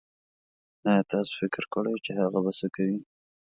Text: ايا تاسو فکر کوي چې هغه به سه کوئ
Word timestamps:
ايا 0.87 1.03
تاسو 1.11 1.31
فکر 1.41 1.63
کوي 1.73 1.97
چې 2.05 2.11
هغه 2.21 2.39
به 2.43 2.51
سه 2.59 2.67
کوئ 2.75 2.95